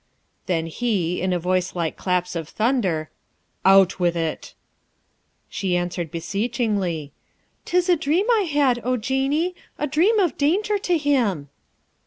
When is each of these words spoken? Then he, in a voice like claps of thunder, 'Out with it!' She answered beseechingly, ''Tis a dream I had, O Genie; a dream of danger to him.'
Then 0.47 0.65
he, 0.65 1.21
in 1.21 1.31
a 1.31 1.37
voice 1.37 1.75
like 1.75 1.95
claps 1.95 2.35
of 2.35 2.49
thunder, 2.49 3.11
'Out 3.63 3.99
with 3.99 4.15
it!' 4.17 4.55
She 5.47 5.77
answered 5.77 6.09
beseechingly, 6.09 7.11
''Tis 7.67 7.87
a 7.87 7.97
dream 8.01 8.25
I 8.31 8.41
had, 8.51 8.81
O 8.83 8.97
Genie; 8.97 9.53
a 9.77 9.85
dream 9.85 10.17
of 10.17 10.39
danger 10.39 10.79
to 10.79 10.97
him.' 10.97 11.49